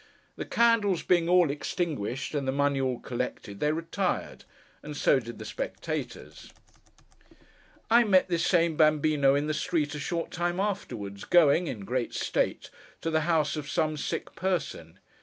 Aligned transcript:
The 0.35 0.45
candles 0.45 1.03
being 1.03 1.29
all 1.29 1.51
extinguished, 1.51 2.33
and 2.33 2.47
the 2.47 2.51
money 2.51 2.81
all 2.81 2.99
collected, 2.99 3.59
they 3.59 3.71
retired, 3.71 4.45
and 4.81 4.97
so 4.97 5.19
did 5.19 5.37
the 5.37 5.45
spectators. 5.45 6.51
I 7.87 8.03
met 8.03 8.27
this 8.27 8.43
same 8.43 8.75
Bambíno, 8.75 9.37
in 9.37 9.45
the 9.45 9.53
street 9.53 9.93
a 9.93 9.99
short 9.99 10.31
time 10.31 10.59
afterwards, 10.59 11.23
going, 11.23 11.67
in 11.67 11.81
great 11.85 12.15
state, 12.15 12.71
to 13.01 13.11
the 13.11 13.21
house 13.29 13.55
of 13.55 13.69
some 13.69 13.95
sick 13.95 14.33
person. 14.33 14.97